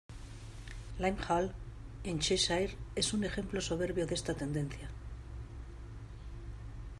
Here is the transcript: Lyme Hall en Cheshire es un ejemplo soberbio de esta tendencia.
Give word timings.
Lyme 0.99 1.17
Hall 1.29 1.51
en 2.03 2.17
Cheshire 2.19 2.75
es 2.95 3.13
un 3.13 3.23
ejemplo 3.23 3.61
soberbio 3.61 4.07
de 4.07 4.15
esta 4.15 4.33
tendencia. 4.33 4.89